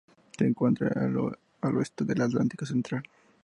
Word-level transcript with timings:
Se 0.35 0.47
encuentra 0.47 0.87
al 0.97 1.75
oeste 1.77 2.05
del 2.05 2.21
Atlántico 2.23 2.65
central. 2.65 3.03